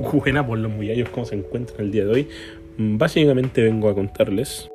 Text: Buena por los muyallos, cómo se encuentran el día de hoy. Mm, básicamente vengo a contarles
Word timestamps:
Buena 0.00 0.46
por 0.46 0.58
los 0.58 0.72
muyallos, 0.72 1.10
cómo 1.10 1.26
se 1.26 1.34
encuentran 1.34 1.82
el 1.82 1.92
día 1.92 2.06
de 2.06 2.10
hoy. 2.10 2.28
Mm, 2.78 2.96
básicamente 2.96 3.62
vengo 3.62 3.90
a 3.90 3.94
contarles 3.94 4.70